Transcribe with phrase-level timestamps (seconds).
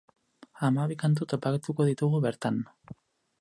[0.61, 2.59] Hamabi kantu topatuko ditugu bertan.